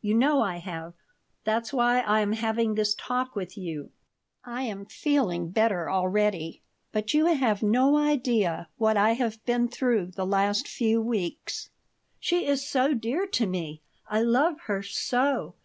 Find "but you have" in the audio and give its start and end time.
6.92-7.64